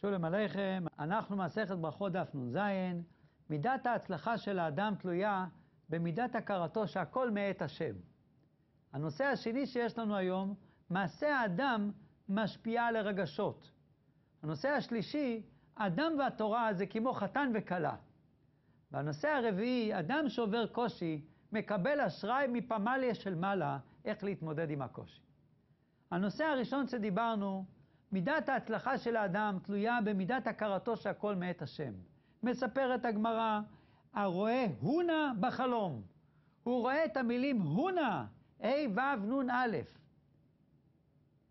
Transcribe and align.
שולם 0.00 0.24
עליכם, 0.24 0.84
אנחנו 0.98 1.36
מסכת 1.36 1.76
ברכות 1.76 2.12
דף 2.12 2.34
נ"ז, 2.34 2.58
מידת 3.50 3.86
ההצלחה 3.86 4.38
של 4.38 4.58
האדם 4.58 4.94
תלויה 4.98 5.46
במידת 5.88 6.34
הכרתו 6.34 6.88
שהכל 6.88 7.30
מאת 7.30 7.62
השם. 7.62 7.94
הנושא 8.92 9.24
השני 9.24 9.66
שיש 9.66 9.98
לנו 9.98 10.16
היום, 10.16 10.54
מעשה 10.90 11.36
האדם 11.36 11.90
משפיע 12.28 12.82
על 12.82 12.96
הרגשות. 12.96 13.70
הנושא 14.42 14.68
השלישי, 14.68 15.42
אדם 15.74 16.12
והתורה 16.18 16.74
זה 16.74 16.86
כמו 16.86 17.12
חתן 17.12 17.52
וכלה. 17.54 17.96
והנושא 18.90 19.28
הרביעי, 19.28 19.98
אדם 19.98 20.28
שעובר 20.28 20.66
קושי, 20.66 21.24
מקבל 21.52 22.00
אשראי 22.00 22.46
מפמליה 22.48 23.14
של 23.14 23.34
מעלה, 23.34 23.78
איך 24.04 24.24
להתמודד 24.24 24.70
עם 24.70 24.82
הקושי. 24.82 25.20
הנושא 26.10 26.44
הראשון 26.44 26.86
שדיברנו, 26.86 27.64
מידת 28.12 28.48
ההצלחה 28.48 28.98
של 28.98 29.16
האדם 29.16 29.58
תלויה 29.62 29.98
במידת 30.04 30.46
הכרתו 30.46 30.96
שהכל 30.96 31.34
מאת 31.34 31.62
השם. 31.62 31.92
מספרת 32.42 33.04
הגמרא, 33.04 33.60
הרואה 34.14 34.66
הונה 34.80 35.32
בחלום. 35.40 36.02
הוא 36.62 36.80
רואה 36.80 37.04
את 37.04 37.16
המילים 37.16 37.60
הונה, 37.60 38.26
ה' 38.60 38.66
ו' 38.94 39.42
נ' 39.42 39.50
א', 39.50 39.76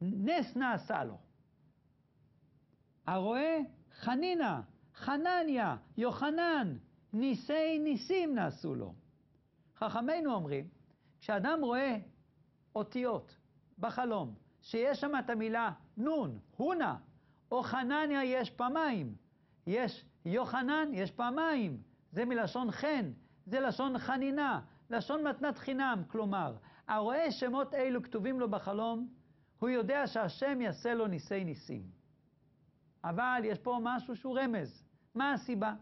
נס 0.02 0.56
נעשה 0.56 1.04
לו. 1.04 1.18
הרואה 3.08 3.60
חנינה, 3.92 4.62
חנניה, 4.96 5.76
יוחנן, 5.98 6.78
ניסי 7.14 7.80
ניסים 7.80 8.36
נעשו 8.36 8.76
לו. 8.76 8.94
חכמינו 9.76 10.34
אומרים, 10.34 10.68
כשאדם 11.20 11.60
רואה 11.62 11.98
אותיות 12.76 13.38
בחלום, 13.80 14.36
שיש 14.62 15.02
שם 15.02 15.12
את 15.20 15.30
המילה 15.30 15.72
נון, 16.00 16.40
הונה, 16.58 16.98
או 17.52 17.64
חנניה 17.64 18.24
יש 18.24 18.50
פעמיים, 18.50 19.16
יש 19.68 20.06
יוחנן, 20.26 20.90
יש 20.94 21.12
פעמיים, 21.12 21.82
זה 22.12 22.26
מלשון 22.26 22.72
חן, 22.72 23.12
זה 23.46 23.60
לשון 23.60 23.98
חנינה, 23.98 24.62
לשון 24.90 25.28
מתנת 25.28 25.58
חינם, 25.58 26.04
כלומר, 26.08 26.56
הרואה 26.88 27.32
שמות 27.32 27.74
אלו 27.74 28.04
כתובים 28.04 28.40
לו 28.40 28.50
בחלום, 28.50 29.08
הוא 29.60 29.70
יודע 29.70 30.08
שהשם 30.08 30.62
יעשה 30.62 30.94
לו 30.94 31.08
ניסי 31.08 31.44
ניסים. 31.44 31.84
אבל 33.04 33.42
יש 33.44 33.60
פה 33.60 33.80
משהו 33.84 34.16
שהוא 34.16 34.40
רמז. 34.40 34.84
מה 35.16 35.34
הסיבה? 35.34 35.74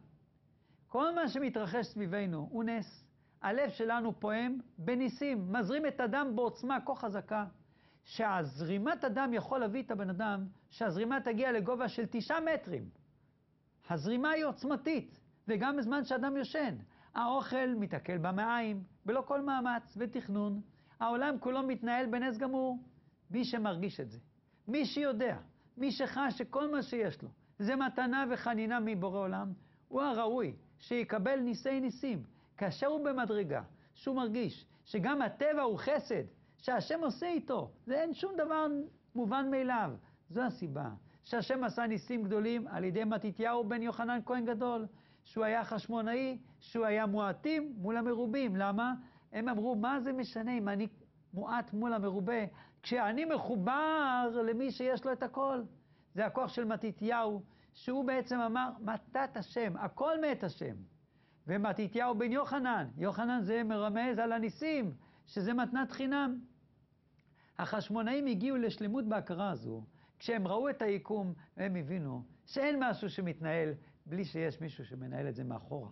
כל 0.88 1.16
מה 1.16 1.28
שמתרחש 1.28 1.86
סביבנו 1.86 2.48
הוא 2.52 2.64
נס. 2.64 3.04
הלב 3.42 3.70
שלנו 3.70 4.20
פועם 4.20 4.60
בניסים, 4.78 5.54
מזרים 5.54 5.86
את 5.86 6.00
הדם 6.00 6.32
בעוצמה 6.36 6.78
כה 6.86 6.96
חזקה, 6.96 7.46
שהזרימת 8.08 9.04
הדם 9.04 9.32
יכול 9.34 9.60
להביא 9.60 9.84
את 9.84 9.92
הבן 9.92 10.10
אדם, 10.10 10.46
שהזרימה 10.70 11.22
תגיע 11.22 11.52
לגובה 11.52 11.90
של 11.90 12.04
תשעה 12.10 12.40
מטרים. 12.42 12.90
הזרימה 13.90 14.30
היא 14.30 14.46
עוצמתית, 14.46 15.20
וגם 15.48 15.78
בזמן 15.78 16.06
שאדם 16.06 16.38
יושן. 16.38 16.76
האוכל 17.16 17.74
מתעכל 17.80 18.18
במעיים, 18.18 18.84
בלא 19.06 19.24
כל 19.28 19.42
מאמץ 19.42 19.98
ותכנון. 19.98 20.62
העולם 21.00 21.36
כולו 21.40 21.64
מתנהל 21.64 22.06
בנס 22.06 22.38
גמור. 22.38 22.80
מי 23.32 23.46
שמרגיש 23.46 24.00
את 24.00 24.10
זה, 24.10 24.20
מי 24.68 24.86
שיודע, 24.86 25.38
מי 25.78 25.92
שחש 25.92 26.38
שכל 26.38 26.72
מה 26.72 26.84
שיש 26.84 27.22
לו 27.22 27.30
זה 27.60 27.76
מתנה 27.76 28.26
וחנינה 28.32 28.80
מבורא 28.80 29.20
עולם, 29.20 29.54
הוא 29.88 30.02
הראוי 30.02 30.54
שיקבל 30.80 31.40
ניסי 31.40 31.80
ניסים. 31.80 32.24
כאשר 32.58 32.88
הוא 32.88 33.06
במדרגה, 33.06 33.64
שהוא 33.94 34.16
מרגיש 34.16 34.66
שגם 34.86 35.22
הטבע 35.22 35.62
הוא 35.62 35.78
חסד, 35.80 36.24
שהשם 36.58 37.00
עושה 37.04 37.28
איתו, 37.28 37.72
זה 37.86 38.02
אין 38.02 38.14
שום 38.14 38.32
דבר 38.38 38.68
מובן 39.16 39.52
מאליו. 39.52 39.92
זו 40.30 40.42
הסיבה 40.42 40.90
שהשם 41.24 41.64
עשה 41.64 41.88
ניסים 41.88 42.24
גדולים 42.24 42.68
על 42.68 42.84
ידי 42.84 43.04
מתתיהו 43.04 43.64
בן 43.64 43.82
יוחנן 43.82 44.20
כהן 44.26 44.46
גדול, 44.46 44.88
שהוא 45.24 45.46
היה 45.46 45.64
חשמונאי, 45.64 46.38
שהוא 46.60 46.86
היה 46.86 47.06
מועטים 47.06 47.74
מול 47.78 47.98
המרובים. 47.98 48.56
למה? 48.56 48.94
הם 49.32 49.50
אמרו, 49.50 49.76
מה 49.76 50.00
זה 50.00 50.14
משנה 50.14 50.58
אם 50.58 50.70
אני 50.70 50.88
מועט 51.34 51.74
מול 51.74 51.94
המרובה, 51.94 52.46
כשאני 52.84 53.26
מחובר 53.26 54.30
למי 54.44 54.72
שיש 54.72 55.06
לו 55.06 55.12
את 55.12 55.24
הכל. 55.24 55.62
זה 56.14 56.26
הכוח 56.26 56.50
של 56.50 56.66
מתתיהו, 56.66 57.42
שהוא 57.74 58.06
בעצם 58.06 58.40
אמר, 58.40 58.70
מתת 58.80 59.38
השם, 59.38 59.78
הכל 59.78 60.22
מאת 60.22 60.44
השם. 60.44 60.76
ומתתיהו 61.48 62.16
בן 62.16 62.32
יוחנן, 62.32 62.88
יוחנן 62.98 63.42
זה 63.42 63.64
מרמז 63.64 64.20
על 64.20 64.32
הניסים, 64.32 64.94
שזה 65.28 65.54
מתנת 65.54 65.92
חינם. 65.92 66.40
החשמונאים 67.58 68.26
הגיעו 68.26 68.58
לשלמות 68.58 69.06
בהכרה 69.06 69.52
הזו, 69.52 69.84
כשהם 70.20 70.48
ראו 70.48 70.70
את 70.70 70.82
היקום, 70.82 71.34
הם 71.58 71.76
הבינו 71.76 72.24
שאין 72.46 72.84
משהו 72.84 73.10
שמתנהל 73.10 73.74
בלי 74.06 74.26
שיש 74.26 74.62
מישהו 74.62 74.86
שמנהל 74.86 75.28
את 75.28 75.36
זה 75.36 75.44
מאחורה. 75.44 75.90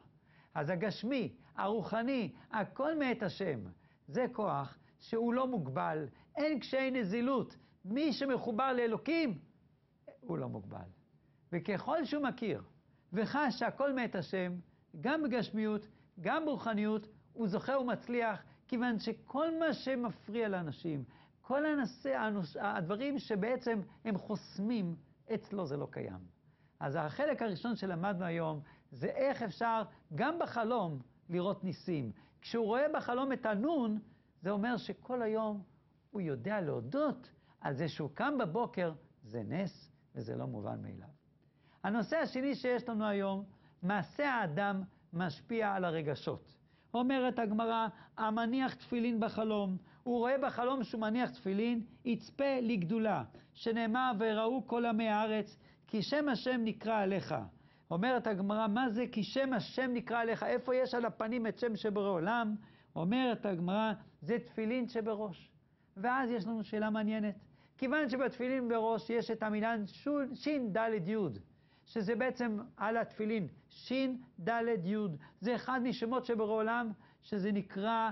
אז 0.53 0.69
הגשמי, 0.69 1.35
הרוחני, 1.55 2.33
הכל 2.51 2.99
מאת 2.99 3.23
השם. 3.23 3.59
זה 4.07 4.25
כוח 4.33 4.77
שהוא 4.99 5.33
לא 5.33 5.47
מוגבל, 5.47 6.07
אין 6.35 6.59
קשיי 6.59 6.91
נזילות. 6.91 7.55
מי 7.85 8.13
שמחובר 8.13 8.73
לאלוקים, 8.73 9.39
הוא 10.19 10.37
לא 10.37 10.49
מוגבל. 10.49 10.87
וככל 11.51 12.05
שהוא 12.05 12.23
מכיר 12.23 12.63
וחש 13.13 13.59
שהכל 13.59 13.93
מאת 13.93 14.15
השם, 14.15 14.55
גם 15.01 15.23
בגשמיות, 15.23 15.87
גם 16.19 16.45
ברוחניות, 16.45 17.07
הוא 17.33 17.47
זוכה 17.47 17.77
ומצליח, 17.79 18.43
כיוון 18.67 18.99
שכל 18.99 19.59
מה 19.59 19.73
שמפריע 19.73 20.49
לאנשים, 20.49 21.03
כל 21.41 21.65
הנושא, 21.65 22.29
הדברים 22.61 23.19
שבעצם 23.19 23.81
הם 24.05 24.17
חוסמים, 24.17 24.95
אצלו 25.33 25.65
זה 25.65 25.77
לא 25.77 25.87
קיים. 25.91 26.19
אז 26.79 26.95
החלק 26.95 27.41
הראשון 27.41 27.75
שלמדנו 27.75 28.25
היום, 28.25 28.61
זה 28.91 29.07
איך 29.07 29.41
אפשר 29.41 29.83
גם 30.15 30.39
בחלום 30.39 30.99
לראות 31.29 31.63
ניסים. 31.63 32.11
כשהוא 32.41 32.65
רואה 32.65 32.85
בחלום 32.93 33.31
את 33.31 33.45
הנון, 33.45 33.99
זה 34.41 34.49
אומר 34.49 34.77
שכל 34.77 35.21
היום 35.21 35.63
הוא 36.11 36.21
יודע 36.21 36.61
להודות 36.61 37.29
על 37.61 37.73
זה 37.73 37.87
שהוא 37.87 38.09
קם 38.13 38.37
בבוקר, 38.39 38.93
זה 39.23 39.43
נס 39.43 39.91
וזה 40.15 40.35
לא 40.35 40.45
מובן 40.47 40.81
מאליו. 40.81 41.07
הנושא 41.83 42.17
השני 42.17 42.55
שיש 42.55 42.89
לנו 42.89 43.05
היום, 43.05 43.45
מעשה 43.83 44.33
האדם 44.33 44.83
משפיע 45.13 45.73
על 45.73 45.85
הרגשות. 45.85 46.55
אומרת 46.95 47.39
הגמרא, 47.39 47.87
המניח 48.17 48.73
תפילין 48.73 49.19
בחלום, 49.19 49.77
הוא 50.03 50.17
רואה 50.17 50.37
בחלום 50.37 50.83
שהוא 50.83 51.01
מניח 51.01 51.29
תפילין, 51.29 51.81
יצפה 52.05 52.59
לגדולה, 52.61 53.23
שנאמר 53.53 54.11
וראו 54.19 54.67
כל 54.67 54.85
עמי 54.85 55.09
הארץ, 55.09 55.57
כי 55.87 56.01
שם 56.01 56.29
השם 56.29 56.61
נקרא 56.63 56.99
עליך. 56.99 57.35
אומרת 57.91 58.27
הגמרא, 58.27 58.67
מה 58.67 58.89
זה 58.89 59.05
כי 59.11 59.23
שם 59.23 59.53
השם 59.53 59.91
נקרא 59.93 60.19
עליך? 60.19 60.43
איפה 60.43 60.75
יש 60.75 60.93
על 60.93 61.05
הפנים 61.05 61.47
את 61.47 61.59
שם 61.59 61.75
שבורא 61.75 62.09
עולם? 62.09 62.55
אומרת 62.95 63.45
הגמרא, 63.45 63.93
זה 64.21 64.39
תפילין 64.39 64.87
שבראש. 64.87 65.51
ואז 65.97 66.31
יש 66.31 66.45
לנו 66.45 66.63
שאלה 66.63 66.89
מעניינת. 66.89 67.35
כיוון 67.77 68.09
שבתפילין 68.09 68.69
בראש 68.69 69.09
יש 69.09 69.31
את 69.31 69.43
המילה 69.43 69.75
ש"ד 70.33 70.77
י', 71.07 71.15
שזה 71.85 72.15
בעצם 72.15 72.59
על 72.77 72.97
התפילין, 72.97 73.47
ש"ד 73.69 74.49
י', 74.85 74.95
זה 75.41 75.55
אחד 75.55 75.79
משמות 75.83 76.25
שבורא 76.25 76.51
עולם, 76.53 76.91
שזה 77.23 77.51
נקרא 77.51 78.09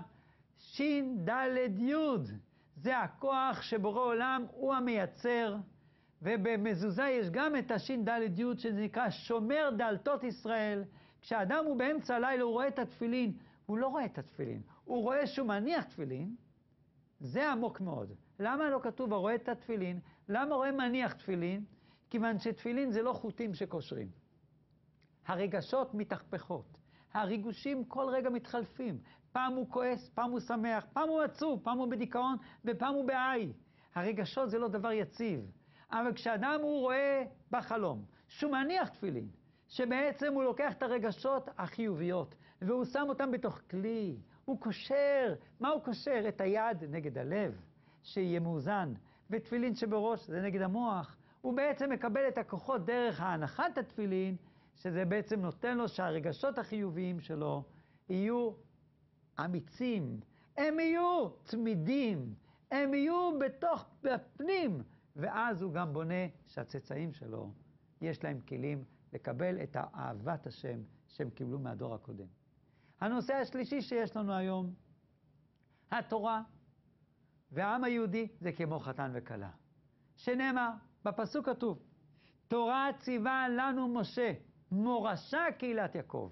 ש"ד 0.58 1.30
י'. 1.78 1.96
זה 2.76 2.98
הכוח 3.00 3.62
שבורא 3.62 4.02
עולם 4.02 4.46
הוא 4.52 4.74
המייצר, 4.74 5.56
ובמזוזה 6.22 7.04
יש 7.04 7.30
גם 7.30 7.56
את 7.56 7.72
הש"ד 7.72 8.08
י', 8.38 8.44
שזה 8.58 8.82
נקרא 8.82 9.10
שומר 9.10 9.70
דלתות 9.78 10.24
ישראל. 10.24 10.84
כשאדם 11.22 11.66
הוא 11.66 11.78
באמצע 11.78 12.16
הלילה, 12.16 12.44
הוא 12.44 12.52
רואה 12.52 12.68
את 12.68 12.80
התפילין, 12.80 13.34
הוא 13.66 13.78
לא 13.78 13.88
רואה 13.88 14.06
את 14.06 14.18
התפילין, 14.18 14.62
הוא 14.86 15.04
רואה 15.04 15.28
שהוא 15.28 15.48
מניח 15.48 15.84
תפילין, 15.84 16.36
זה 17.20 17.52
עמוק 17.52 17.82
מאוד. 17.82 18.14
למה 18.40 18.70
לא 18.70 18.80
כתוב 18.84 19.14
הרואה 19.14 19.36
את 19.36 19.50
התפילין? 19.50 20.00
למה 20.30 20.56
רואה 20.56 20.72
מניח 20.72 21.14
תפילין? 21.14 21.64
כיוון 22.14 22.40
שתפילין 22.40 22.92
זה 22.92 23.02
לא 23.02 23.14
חוטים 23.14 23.54
שקושרים. 23.54 24.08
הרגשות 25.26 25.94
מתהפכות, 25.94 26.78
הריגושים 27.14 27.86
כל 27.86 28.06
רגע 28.10 28.30
מתחלפים. 28.30 28.98
פעם 29.32 29.54
הוא 29.54 29.70
כועס, 29.70 30.10
פעם 30.10 30.32
הוא 30.32 30.40
שמח, 30.40 30.86
פעם 30.94 31.10
הוא 31.10 31.22
עצוב, 31.22 31.60
פעם 31.64 31.78
הוא 31.78 31.88
בדיכאון 31.88 32.36
ופעם 32.66 32.94
הוא 32.94 33.08
בעי. 33.08 33.54
הרגשות 33.96 34.50
זה 34.50 34.60
לא 34.60 34.68
דבר 34.68 34.92
יציב. 34.92 35.52
אבל 35.92 36.14
כשאדם 36.14 36.60
הוא 36.62 36.80
רואה 36.80 37.24
בחלום 37.52 38.06
שהוא 38.28 38.52
מניח 38.52 38.90
תפילין, 38.90 39.28
שבעצם 39.68 40.34
הוא 40.34 40.44
לוקח 40.44 40.74
את 40.74 40.84
הרגשות 40.84 41.50
החיוביות 41.58 42.36
והוא 42.62 42.86
שם 42.86 43.06
אותם 43.10 43.32
בתוך 43.32 43.62
כלי, 43.70 44.18
הוא 44.46 44.60
קושר, 44.60 45.34
מה 45.60 45.70
הוא 45.70 45.82
קושר? 45.82 46.26
את 46.28 46.42
היד 46.42 46.84
נגד 46.90 47.18
הלב, 47.18 47.62
שיהיה 48.04 48.40
מאוזן, 48.40 48.94
ותפילין 49.30 49.76
שבראש 49.76 50.28
זה 50.28 50.42
נגד 50.42 50.62
המוח. 50.62 51.18
הוא 51.44 51.54
בעצם 51.54 51.90
מקבל 51.90 52.28
את 52.28 52.38
הכוחות 52.38 52.86
דרך 52.86 53.22
ההנחת 53.22 53.78
התפילין, 53.78 54.36
שזה 54.76 55.06
בעצם 55.06 55.40
נותן 55.40 55.78
לו 55.78 55.88
שהרגשות 55.88 56.58
החיוביים 56.58 57.20
שלו 57.20 57.64
יהיו 58.10 58.52
אמיצים, 59.46 60.20
הם 60.58 60.80
יהיו 60.80 61.30
תמידים, 61.30 62.34
הם 62.72 62.94
יהיו 62.94 63.40
בתוך, 63.40 63.86
בפנים, 64.04 64.82
ואז 65.16 65.62
הוא 65.62 65.74
גם 65.74 65.94
בונה 65.94 66.28
שהצאצאים 66.48 67.14
שלו 67.14 67.52
יש 68.02 68.24
להם 68.24 68.40
כלים 68.40 68.84
לקבל 69.14 69.64
את 69.64 69.78
אהבת 69.96 70.48
השם 70.48 70.80
שהם 71.08 71.30
קיבלו 71.30 71.60
מהדור 71.60 71.94
הקודם. 71.96 72.28
הנושא 73.00 73.34
השלישי 73.34 73.82
שיש 73.82 74.16
לנו 74.16 74.34
היום, 74.34 74.74
התורה 75.92 76.42
והעם 77.52 77.84
היהודי 77.84 78.28
זה 78.40 78.52
כמו 78.52 78.80
חתן 78.80 79.12
וכלה. 79.14 79.50
שנאמר, 80.16 80.70
בפסוק 81.06 81.50
כתוב, 81.50 81.80
תורה 82.48 82.90
ציווה 83.00 83.48
לנו 83.50 83.88
משה, 83.88 84.34
מורשה 84.72 85.44
קהילת 85.58 85.96
יעקב. 85.96 86.32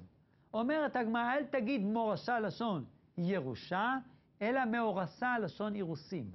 אומרת 0.54 0.96
הגמרא, 0.96 1.34
אל 1.34 1.44
תגיד 1.46 1.82
מורשה 1.82 2.40
לשון 2.40 2.86
ירושה, 3.18 3.98
אלא 4.42 4.66
מאורסה 4.66 5.40
לשון 5.40 5.76
אירוסים. 5.76 6.32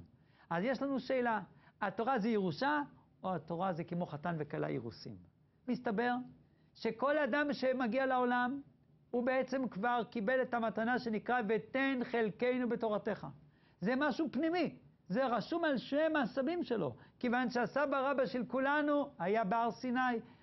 אז 0.49 0.63
יש 0.63 0.81
לנו 0.81 0.99
שאלה, 0.99 1.41
התורה 1.81 2.19
זה 2.19 2.29
ירושה, 2.29 2.81
או 3.23 3.35
התורה 3.35 3.73
זה 3.73 3.83
כמו 3.83 4.05
חתן 4.05 4.35
וכלה 4.39 4.67
אירוסים? 4.67 5.17
מסתבר 5.67 6.13
שכל 6.75 7.17
אדם 7.17 7.53
שמגיע 7.53 8.05
לעולם, 8.05 8.61
הוא 9.11 9.25
בעצם 9.25 9.67
כבר 9.67 10.03
קיבל 10.09 10.41
את 10.41 10.53
המתנה 10.53 10.99
שנקרא 10.99 11.41
ותן 11.49 11.99
חלקנו 12.03 12.69
בתורתך. 12.69 13.27
זה 13.81 13.93
משהו 13.97 14.27
פנימי, 14.31 14.75
זה 15.09 15.25
רשום 15.27 15.65
על 15.65 15.77
שם 15.77 16.15
הסבים 16.15 16.63
שלו, 16.63 16.95
כיוון 17.19 17.49
שהסבא 17.49 18.11
רבא 18.11 18.25
של 18.25 18.45
כולנו 18.47 19.09
היה 19.19 19.43
בהר 19.43 19.71
סיני, 19.71 19.99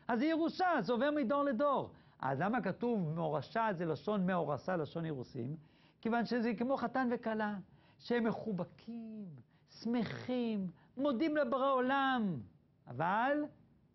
אז 0.09 0.19
זה 0.19 0.25
ירושה, 0.25 0.69
זה 0.81 0.93
עובר 0.93 1.11
מדור 1.11 1.43
לדור. 1.45 1.91
אז 2.21 2.41
למה 2.41 2.61
כתוב 2.61 3.15
מורשה 3.15 3.69
זה 3.73 3.85
לשון 3.85 4.27
מאורסה, 4.27 4.77
לשון 4.77 5.05
אירוסים? 5.05 5.57
כיוון 6.01 6.27
שזה 6.27 6.53
כמו 6.59 6.77
חתן 6.77 7.09
וכלה, 7.11 7.55
שהם 7.99 8.25
מחובקים, 8.25 9.25
שמחים, 9.71 10.67
מודים 10.97 11.37
לבורא 11.37 11.71
עולם. 11.71 12.41
אבל 12.87 13.45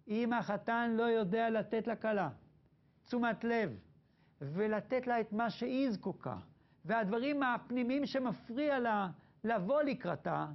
אם 0.07 0.33
החתן 0.33 0.93
לא 0.97 1.03
יודע 1.03 1.49
לתת 1.49 1.87
לכלה 1.87 2.29
תשומת 3.05 3.43
לב, 3.43 3.79
ולתת 4.41 5.07
לה 5.07 5.21
את 5.21 5.33
מה 5.33 5.49
שהיא 5.49 5.91
זקוקה, 5.91 6.35
והדברים 6.85 7.43
הפנימיים 7.43 8.05
שמפריע 8.05 8.79
לה 8.79 9.09
לבוא 9.43 9.81
לקראתה, 9.81 10.45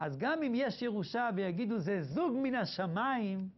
אז 0.00 0.18
גם 0.18 0.42
אם 0.42 0.52
יש 0.54 0.82
ירושה 0.82 1.30
ויגידו 1.34 1.78
זה 1.78 2.02
זוג 2.02 2.34
מן 2.42 2.54
השמיים, 2.54 3.48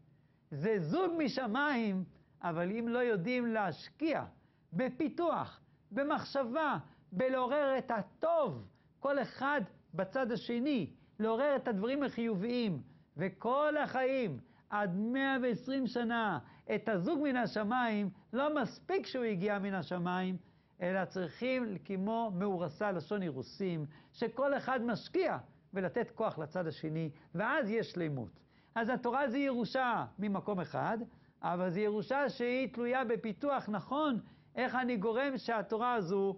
זה 0.50 0.76
זוג 0.80 1.12
משמיים, 1.18 2.04
אבל 2.42 2.70
אם 2.70 2.88
לא 2.88 2.98
יודעים 2.98 3.46
להשקיע 3.46 4.24
בפיתוח, 4.72 5.60
במחשבה, 5.90 6.78
בלעורר 7.12 7.78
את 7.78 7.90
הטוב, 7.90 8.66
כל 9.00 9.22
אחד 9.22 9.60
בצד 9.94 10.32
השני, 10.32 10.90
לעורר 11.18 11.56
את 11.56 11.68
הדברים 11.68 12.02
החיוביים, 12.02 12.82
וכל 13.16 13.76
החיים, 13.76 14.38
עד 14.70 14.96
120 14.96 15.86
שנה, 15.86 16.38
את 16.74 16.88
הזוג 16.88 17.20
מן 17.22 17.36
השמיים, 17.36 18.10
לא 18.32 18.62
מספיק 18.62 19.06
שהוא 19.06 19.24
הגיע 19.24 19.58
מן 19.58 19.74
השמיים, 19.74 20.36
אלא 20.82 21.04
צריכים 21.04 21.78
כמו 21.84 22.32
מאורסה 22.34 22.92
לשון 22.92 23.22
אירוסים, 23.22 23.86
שכל 24.12 24.56
אחד 24.56 24.82
משקיע 24.82 25.38
ולתת 25.74 26.10
כוח 26.10 26.38
לצד 26.38 26.66
השני, 26.66 27.10
ואז 27.34 27.70
יש 27.70 27.90
שלמות. 27.90 28.40
אז 28.74 28.88
התורה 28.88 29.28
זה 29.28 29.38
ירושה 29.38 30.04
ממקום 30.18 30.60
אחד, 30.60 30.98
אבל 31.42 31.70
זו 31.70 31.80
ירושה 31.80 32.28
שהיא 32.28 32.72
תלויה 32.72 33.04
בפיתוח 33.04 33.68
נכון, 33.68 34.20
איך 34.54 34.74
אני 34.74 34.96
גורם 34.96 35.38
שהתורה 35.38 35.94
הזו 35.94 36.36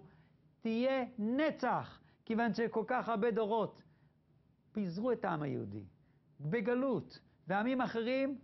תהיה 0.61 1.05
נצח, 1.19 1.99
כיוון 2.25 2.53
שכל 2.53 2.83
כך 2.87 3.09
הרבה 3.09 3.31
דורות 3.31 3.83
פיזרו 4.71 5.11
את 5.11 5.25
העם 5.25 5.41
היהודי 5.41 5.83
בגלות, 6.39 7.19
ועמים 7.47 7.81
אחרים 7.81 8.37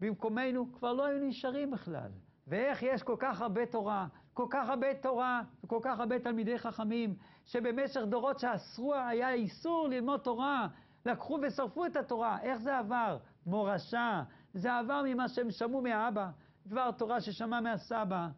במקומנו 0.00 0.72
כבר 0.72 0.92
לא 0.92 1.04
היו 1.04 1.18
נשארים 1.26 1.70
בכלל. 1.70 2.10
ואיך 2.46 2.82
יש 2.82 3.02
כל 3.02 3.16
כך 3.18 3.40
הרבה 3.40 3.66
תורה, 3.66 4.06
כל 4.40 4.46
כך 4.50 4.68
הרבה 4.68 4.94
תורה, 4.94 5.42
וכל 5.64 5.78
כך 5.82 6.00
הרבה 6.00 6.18
תלמידי 6.18 6.58
חכמים, 6.58 7.14
שבמשך 7.46 8.00
דורות 8.08 8.38
שאסרו, 8.38 8.94
היה 8.94 9.32
איסור 9.32 9.88
ללמוד 9.88 10.20
תורה, 10.20 10.68
לקחו 11.06 11.38
ושרפו 11.42 11.86
את 11.86 11.96
התורה. 11.96 12.38
איך 12.42 12.58
זה 12.58 12.78
עבר? 12.78 13.18
מורשה. 13.46 14.22
זה 14.54 14.78
עבר 14.78 15.02
ממה 15.06 15.28
שהם 15.28 15.50
שמעו 15.50 15.82
מהאבא, 15.82 16.30
דבר 16.66 16.90
תורה 16.90 17.20
ששמע 17.20 17.60
מהסבא. 17.60 18.28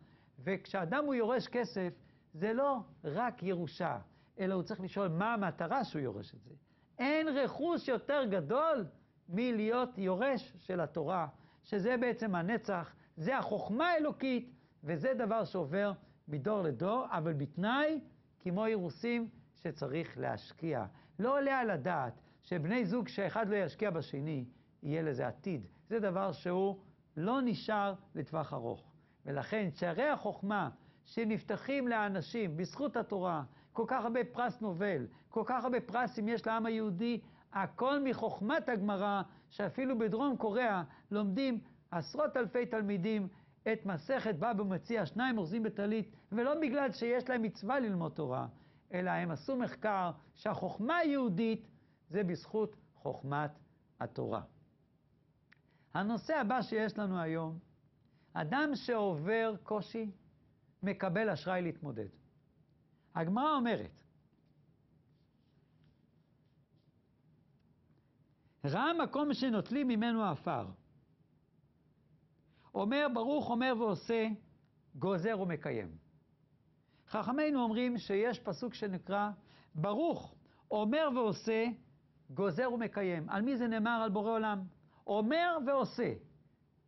וכשאדם 0.44 1.04
הוא 1.04 1.14
יורש 1.14 1.48
כסף, 1.48 1.92
זה 2.32 2.52
לא 2.52 2.76
רק 3.04 3.42
ירושה, 3.42 3.98
אלא 4.38 4.54
הוא 4.54 4.62
צריך 4.62 4.80
לשאול 4.80 5.08
מה 5.08 5.34
המטרה 5.34 5.84
שהוא 5.84 6.02
יורש 6.02 6.34
את 6.34 6.42
זה. 6.42 6.54
אין 6.98 7.28
רכוש 7.28 7.88
יותר 7.88 8.24
גדול 8.24 8.84
מלהיות 9.28 9.98
יורש 9.98 10.52
של 10.58 10.80
התורה, 10.80 11.26
שזה 11.62 11.96
בעצם 11.96 12.34
הנצח, 12.34 12.94
זה 13.16 13.38
החוכמה 13.38 13.88
האלוקית, 13.88 14.61
וזה 14.84 15.14
דבר 15.14 15.44
שעובר 15.44 15.92
מדור 16.28 16.62
לדור, 16.62 17.06
אבל 17.10 17.32
בתנאי, 17.32 18.00
כמו 18.40 18.66
אירוסים, 18.66 19.28
שצריך 19.54 20.18
להשקיע. 20.18 20.84
לא 21.18 21.38
עולה 21.38 21.58
על 21.58 21.70
הדעת 21.70 22.20
שבני 22.42 22.84
זוג 22.84 23.08
שאחד 23.08 23.48
לא 23.48 23.56
ישקיע 23.56 23.90
בשני, 23.90 24.44
יהיה 24.82 25.02
לזה 25.02 25.26
עתיד. 25.26 25.66
זה 25.88 26.00
דבר 26.00 26.32
שהוא 26.32 26.76
לא 27.16 27.40
נשאר 27.44 27.94
לטווח 28.14 28.52
ארוך. 28.52 28.92
ולכן 29.26 29.68
שערי 29.74 30.08
החוכמה 30.08 30.70
שנפתחים 31.04 31.88
לאנשים 31.88 32.56
בזכות 32.56 32.96
התורה, 32.96 33.42
כל 33.72 33.84
כך 33.86 34.04
הרבה 34.04 34.20
פרס 34.32 34.60
נובל, 34.60 35.06
כל 35.28 35.42
כך 35.46 35.64
הרבה 35.64 35.80
פרסים 35.80 36.28
יש 36.28 36.46
לעם 36.46 36.66
היהודי, 36.66 37.20
הכל 37.52 38.00
מחוכמת 38.04 38.68
הגמרא, 38.68 39.22
שאפילו 39.50 39.98
בדרום 39.98 40.36
קוריאה 40.36 40.82
לומדים 41.10 41.60
עשרות 41.90 42.36
אלפי 42.36 42.66
תלמידים 42.66 43.28
את 43.72 43.86
מסכת 43.86 44.34
בבא 44.34 44.64
מציע, 44.64 45.06
שניים 45.06 45.38
אורזים 45.38 45.62
בטלית, 45.62 46.10
ולא 46.32 46.60
בגלל 46.60 46.92
שיש 46.92 47.28
להם 47.28 47.42
מצווה 47.42 47.80
ללמוד 47.80 48.12
תורה, 48.12 48.46
אלא 48.92 49.10
הם 49.10 49.30
עשו 49.30 49.56
מחקר 49.56 50.10
שהחוכמה 50.34 50.96
היהודית 50.96 51.68
זה 52.10 52.24
בזכות 52.24 52.76
חוכמת 52.94 53.50
התורה. 54.00 54.42
הנושא 55.94 56.36
הבא 56.36 56.62
שיש 56.62 56.98
לנו 56.98 57.20
היום, 57.20 57.58
אדם 58.32 58.70
שעובר 58.74 59.54
קושי, 59.62 60.10
מקבל 60.82 61.30
אשראי 61.30 61.62
להתמודד. 61.62 62.08
הגמרא 63.14 63.56
אומרת, 63.56 64.02
ראה 68.64 68.92
מקום 69.04 69.34
שנוטלים 69.34 69.88
ממנו 69.88 70.24
עפר. 70.24 70.66
אומר 72.74 73.06
ברוך 73.14 73.50
אומר 73.50 73.74
ועושה, 73.78 74.28
גוזר 74.94 75.40
ומקיים. 75.40 75.96
חכמינו 77.08 77.62
אומרים 77.62 77.98
שיש 77.98 78.40
פסוק 78.40 78.74
שנקרא 78.74 79.30
ברוך 79.74 80.34
אומר 80.70 81.08
ועושה, 81.14 81.66
גוזר 82.30 82.72
ומקיים. 82.72 83.28
על 83.28 83.42
מי 83.42 83.56
זה 83.56 83.68
נאמר? 83.68 84.00
על 84.04 84.10
בורא 84.10 84.30
עולם. 84.30 84.64
אומר 85.06 85.58
ועושה. 85.66 86.14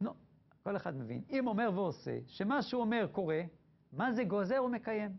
נו, 0.01 0.15
כל 0.63 0.77
אחד 0.77 0.97
מבין. 0.97 1.23
אם 1.31 1.47
אומר 1.47 1.71
ועושה, 1.75 2.19
שמה 2.27 2.63
שהוא 2.63 2.81
אומר 2.81 3.07
קורה, 3.13 3.43
מה 3.93 4.13
זה 4.13 4.25
גוזר 4.25 4.65
ומקיים? 4.65 5.11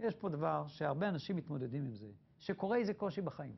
יש 0.00 0.14
פה 0.14 0.28
דבר 0.28 0.66
שהרבה 0.66 1.08
אנשים 1.08 1.36
מתמודדים 1.36 1.84
עם 1.84 1.94
זה, 1.94 2.10
שקורה 2.38 2.76
איזה 2.76 2.94
קושי 2.94 3.20
בחיים. 3.20 3.56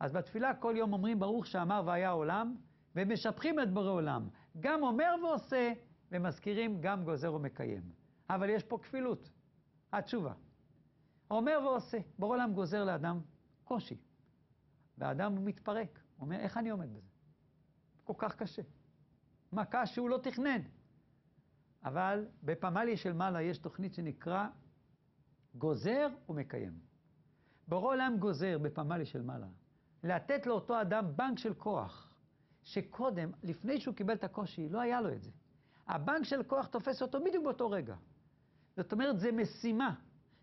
אז 0.00 0.12
בתפילה 0.12 0.54
כל 0.54 0.74
יום 0.76 0.92
אומרים 0.92 1.18
ברוך 1.18 1.46
שאמר 1.46 1.82
והיה 1.86 2.10
עולם, 2.10 2.56
ומשבחים 2.96 3.60
את 3.60 3.72
בורא 3.72 3.90
עולם. 3.90 4.28
גם 4.60 4.82
אומר 4.82 5.14
ועושה, 5.22 5.72
ומזכירים 6.12 6.80
גם 6.80 7.04
גוזר 7.04 7.34
ומקיים. 7.34 7.82
אבל 8.30 8.48
יש 8.50 8.62
פה 8.64 8.78
כפילות. 8.78 9.30
התשובה. 9.92 10.32
אומר 11.30 11.58
ועושה, 11.64 11.98
בורא 12.18 12.34
עולם 12.34 12.52
גוזר 12.52 12.84
לאדם 12.84 13.20
קושי. 13.64 13.96
והאדם 14.98 15.44
מתפרק. 15.44 16.00
אומר, 16.20 16.36
איך 16.36 16.56
אני 16.56 16.70
עומד 16.70 16.94
בזה? 16.94 17.08
כל 18.04 18.14
כך 18.18 18.36
קשה. 18.36 18.62
מכה 19.52 19.86
שהוא 19.86 20.10
לא 20.10 20.18
תכנן. 20.22 20.60
אבל 21.84 22.26
בפמליה 22.42 22.96
של 22.96 23.12
מעלה 23.12 23.42
יש 23.42 23.58
תוכנית 23.58 23.94
שנקרא 23.94 24.46
גוזר 25.54 26.08
ומקיים. 26.28 26.78
בורא 27.68 27.94
עולם 27.94 28.16
גוזר 28.18 28.58
בפמליה 28.58 29.06
של 29.06 29.22
מעלה 29.22 29.46
לתת 30.02 30.46
לאותו 30.46 30.80
אדם 30.80 31.16
בנק 31.16 31.38
של 31.38 31.54
כוח, 31.54 32.07
שקודם, 32.68 33.30
לפני 33.42 33.80
שהוא 33.80 33.94
קיבל 33.94 34.14
את 34.14 34.24
הקושי, 34.24 34.68
לא 34.68 34.80
היה 34.80 35.00
לו 35.00 35.12
את 35.12 35.22
זה. 35.22 35.30
הבנק 35.86 36.24
של 36.24 36.42
כוח 36.42 36.66
תופס 36.66 37.02
אותו 37.02 37.20
בדיוק 37.24 37.44
באותו 37.44 37.70
רגע. 37.70 37.96
זאת 38.76 38.92
אומרת, 38.92 39.18
זו 39.18 39.28
משימה, 39.32 39.94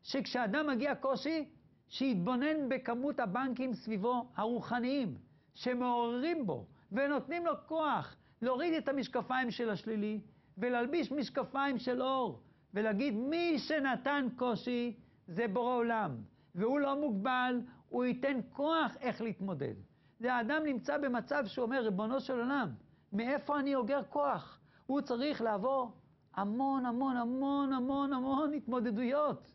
שכשאדם 0.04 0.68
מגיע 0.68 0.96
קושי, 0.96 1.50
שיתבונן 1.90 2.70
בכמות 2.70 3.20
הבנקים 3.20 3.74
סביבו 3.74 4.26
הרוחניים, 4.36 5.18
שמעוררים 5.54 6.48
בו, 6.48 6.66
ונותנים 6.92 7.46
לו 7.46 7.54
כוח 7.68 8.16
להוריד 8.42 8.74
את 8.74 8.88
המשקפיים 8.88 9.52
של 9.52 9.70
השלילי, 9.70 10.20
ולהלביש 10.58 11.12
משקפיים 11.12 11.78
של 11.78 12.02
אור, 12.02 12.42
ולהגיד 12.74 13.14
מי 13.14 13.60
שנתן 13.60 14.28
קושי 14.36 14.98
זה 15.28 15.48
בורא 15.48 15.76
עולם, 15.76 16.16
והוא 16.56 16.80
לא 16.80 17.00
מוגבל, 17.02 17.62
הוא 17.90 18.06
ייתן 18.06 18.40
כוח 18.50 18.98
איך 19.00 19.22
להתמודד. 19.22 19.76
זה 20.20 20.34
האדם 20.34 20.64
נמצא 20.66 20.98
במצב 20.98 21.44
שאומר, 21.46 21.82
ריבונו 21.84 22.20
של 22.20 22.40
עולם, 22.40 22.70
מאיפה 23.14 23.60
אני 23.60 23.76
אוגר 23.76 24.02
כוח? 24.10 24.60
הוא 24.86 25.02
צריך 25.02 25.42
לעבור 25.42 25.92
המון 26.34 26.86
המון 26.86 27.18
המון 27.18 27.74
המון 27.74 28.14
המון 28.14 28.54
התמודדויות. 28.54 29.52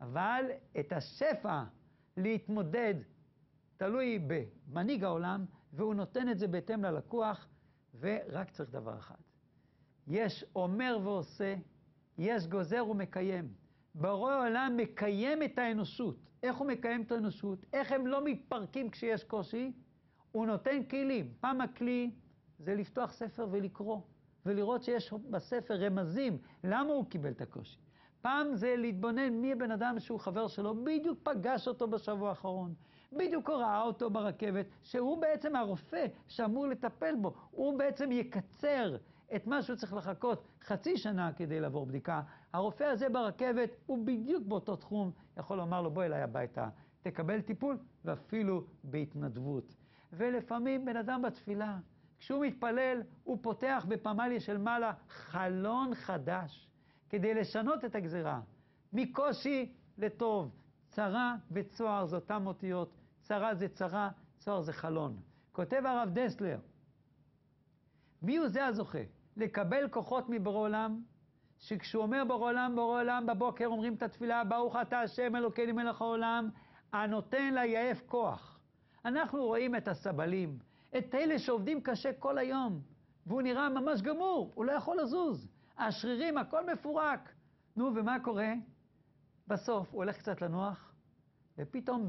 אבל 0.00 0.44
את 0.80 0.92
השפע 0.92 1.62
להתמודד 2.16 2.94
תלוי 3.76 4.18
במנהיג 4.26 5.04
העולם, 5.04 5.44
והוא 5.72 5.94
נותן 5.94 6.28
את 6.28 6.38
זה 6.38 6.48
בהתאם 6.48 6.84
ללקוח, 6.84 7.46
ורק 8.00 8.50
צריך 8.50 8.70
דבר 8.70 8.98
אחד. 8.98 9.14
יש 10.06 10.44
אומר 10.56 10.98
ועושה, 11.02 11.54
יש 12.18 12.46
גוזר 12.46 12.86
ומקיים. 12.90 13.48
ברור 13.94 14.30
העולם 14.30 14.76
מקיים 14.76 15.42
את 15.42 15.58
האנושות. 15.58 16.16
איך 16.42 16.56
הוא 16.56 16.66
מקיים 16.66 17.02
את 17.02 17.12
האנושות? 17.12 17.66
איך 17.72 17.92
הם 17.92 18.06
לא 18.06 18.24
מתפרקים 18.24 18.90
כשיש 18.90 19.24
קושי? 19.24 19.72
הוא 20.34 20.46
נותן 20.46 20.82
כלים. 20.90 21.32
פעם 21.40 21.60
הכלי 21.60 22.10
זה 22.58 22.74
לפתוח 22.74 23.12
ספר 23.12 23.46
ולקרוא, 23.50 24.00
ולראות 24.46 24.82
שיש 24.82 25.12
בספר 25.30 25.74
רמזים 25.74 26.38
למה 26.64 26.92
הוא 26.92 27.04
קיבל 27.10 27.30
את 27.30 27.40
הקושי. 27.40 27.78
פעם 28.22 28.54
זה 28.54 28.74
להתבונן 28.76 29.28
מי 29.28 29.52
הבן 29.52 29.70
אדם 29.70 29.98
שהוא 29.98 30.20
חבר 30.20 30.48
שלו, 30.48 30.84
בדיוק 30.84 31.18
פגש 31.22 31.68
אותו 31.68 31.88
בשבוע 31.88 32.28
האחרון. 32.28 32.74
בדיוק 33.12 33.48
הוא 33.50 33.56
ראה 33.56 33.82
אותו 33.82 34.10
ברכבת, 34.10 34.66
שהוא 34.82 35.20
בעצם 35.20 35.56
הרופא 35.56 36.06
שאמור 36.28 36.66
לטפל 36.66 37.14
בו. 37.20 37.34
הוא 37.50 37.78
בעצם 37.78 38.12
יקצר 38.12 38.96
את 39.36 39.46
מה 39.46 39.62
שהוא 39.62 39.76
צריך 39.76 39.94
לחכות 39.94 40.44
חצי 40.64 40.96
שנה 40.96 41.32
כדי 41.32 41.60
לעבור 41.60 41.86
בדיקה. 41.86 42.22
הרופא 42.52 42.84
הזה 42.84 43.08
ברכבת 43.08 43.70
הוא 43.86 44.06
בדיוק 44.06 44.46
באותו 44.46 44.76
תחום, 44.76 45.10
יכול 45.36 45.56
לומר 45.56 45.82
לו 45.82 45.90
בוא 45.90 46.04
אליי 46.04 46.22
הביתה, 46.22 46.68
תקבל 47.02 47.40
טיפול, 47.40 47.78
ואפילו 48.04 48.64
בהתנדבות. 48.84 49.83
ולפעמים 50.16 50.84
בן 50.84 50.96
אדם 50.96 51.22
בתפילה, 51.22 51.78
כשהוא 52.18 52.46
מתפלל, 52.46 53.02
הוא 53.24 53.38
פותח 53.42 53.86
בפמליה 53.88 54.40
של 54.40 54.58
מעלה 54.58 54.92
חלון 55.08 55.94
חדש, 55.94 56.68
כדי 57.10 57.34
לשנות 57.34 57.84
את 57.84 57.94
הגזרה, 57.94 58.40
מקושי 58.92 59.72
לטוב. 59.98 60.50
צרה 60.88 61.36
וצוהר 61.50 62.06
זה 62.06 62.16
אותם 62.16 62.46
אותיות, 62.46 62.94
צרה 63.22 63.54
זה 63.54 63.68
צרה, 63.68 64.10
צוהר 64.38 64.60
זה 64.60 64.72
חלון. 64.72 65.16
כותב 65.52 65.82
הרב 65.86 66.08
דסלר, 66.12 66.58
מי 68.22 68.36
הוא 68.36 68.48
זה 68.48 68.66
הזוכה? 68.66 68.98
לקבל 69.36 69.88
כוחות 69.88 70.24
מבורא 70.28 70.58
עולם, 70.58 71.02
שכשהוא 71.58 72.02
אומר 72.02 72.22
בורא 72.28 72.50
עולם, 72.50 72.72
בורא 72.76 73.00
עולם, 73.00 73.26
בבוקר 73.26 73.66
אומרים 73.66 73.94
את 73.94 74.02
התפילה, 74.02 74.44
ברוך 74.44 74.76
אתה 74.76 75.00
השם 75.00 75.36
אלוקינו 75.36 75.74
מלך 75.74 76.00
העולם, 76.00 76.48
הנותן 76.92 77.54
ליעף 77.54 78.02
כוח. 78.06 78.53
אנחנו 79.04 79.44
רואים 79.44 79.76
את 79.76 79.88
הסבלים, 79.88 80.58
את 80.98 81.14
אלה 81.14 81.38
שעובדים 81.38 81.80
קשה 81.80 82.12
כל 82.12 82.38
היום, 82.38 82.80
והוא 83.26 83.42
נראה 83.42 83.68
ממש 83.68 84.02
גמור, 84.02 84.52
הוא 84.54 84.64
לא 84.64 84.72
יכול 84.72 85.00
לזוז. 85.00 85.48
השרירים, 85.78 86.38
הכל 86.38 86.72
מפורק. 86.72 87.32
נו, 87.76 87.90
ומה 87.94 88.16
קורה? 88.24 88.52
בסוף 89.48 89.88
הוא 89.90 90.02
הולך 90.04 90.16
קצת 90.16 90.42
לנוח, 90.42 90.94
ופתאום 91.58 92.06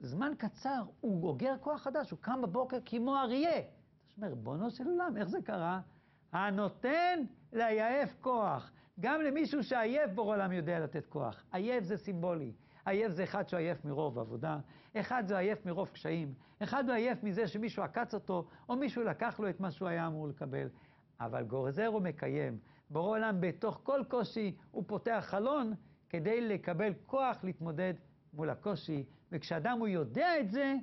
בזמן 0.00 0.32
קצר 0.38 0.82
הוא 1.00 1.28
אוגר 1.28 1.54
כוח 1.60 1.82
חדש, 1.82 2.10
הוא 2.10 2.18
קם 2.18 2.42
בבוקר 2.42 2.78
כמו 2.84 3.16
אריה. 3.16 3.58
אתה 3.58 3.66
אומר, 4.16 4.28
ריבונו 4.28 4.70
של 4.70 4.86
עולם, 4.86 5.16
איך 5.16 5.28
זה 5.28 5.38
קרה? 5.44 5.80
הנותן 6.32 7.18
ליעף 7.52 8.14
כוח. 8.20 8.72
גם 9.00 9.20
למישהו 9.20 9.62
שעייף 9.62 10.10
בורא 10.14 10.36
עולם 10.36 10.52
יודע 10.52 10.80
לתת 10.80 11.06
כוח. 11.06 11.44
עייף 11.52 11.84
זה 11.84 11.96
סימבולי. 11.96 12.52
עייף 12.84 13.12
זה 13.12 13.24
אחד 13.24 13.48
שעייף 13.48 13.84
מרוב 13.84 14.18
עבודה, 14.18 14.58
אחד 14.96 15.22
זה 15.26 15.38
עייף 15.38 15.66
מרוב 15.66 15.88
קשיים, 15.88 16.34
אחד 16.62 16.84
הוא 16.88 16.94
עייף 16.94 17.22
מזה 17.22 17.48
שמישהו 17.48 17.82
עקץ 17.82 18.14
אותו, 18.14 18.48
או 18.68 18.76
מישהו 18.76 19.02
לקח 19.02 19.40
לו 19.40 19.48
את 19.48 19.60
מה 19.60 19.70
שהוא 19.70 19.88
היה 19.88 20.06
אמור 20.06 20.28
לקבל. 20.28 20.68
אבל 21.20 21.44
גורזר 21.44 21.86
הוא 21.86 22.02
מקיים. 22.02 22.58
בורא 22.90 23.08
עולם 23.08 23.40
בתוך 23.40 23.80
כל 23.82 24.00
קושי 24.08 24.56
הוא 24.70 24.84
פותח 24.86 25.24
חלון 25.26 25.72
כדי 26.08 26.40
לקבל 26.48 26.92
כוח 27.06 27.44
להתמודד 27.44 27.94
מול 28.32 28.50
הקושי, 28.50 29.04
וכשאדם 29.32 29.78
הוא 29.78 29.88
יודע 29.88 30.40
את 30.40 30.50
זה, 30.50 30.74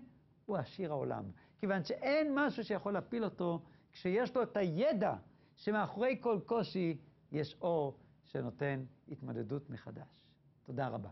הוא 0.45 0.57
עשיר 0.57 0.91
העולם. 0.91 1.23
כיוון 1.59 1.83
שאין 1.83 2.31
משהו 2.35 2.63
שיכול 2.63 2.93
להפיל 2.93 3.23
אותו 3.23 3.61
כשיש 3.91 4.35
לו 4.35 4.43
את 4.43 4.57
הידע 4.57 5.13
שמאחורי 5.55 6.17
כל 6.21 6.39
קושי 6.45 6.97
יש 7.31 7.57
אור 7.61 7.97
שנותן 8.23 8.83
התמודדות 9.11 9.69
מחדש. 9.69 10.07
תודה 10.63 10.87
רבה. 10.87 11.09